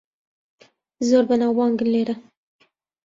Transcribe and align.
زۆر 1.07 1.23
بەناوبانگن 1.29 1.89
لێرە. 1.93 2.15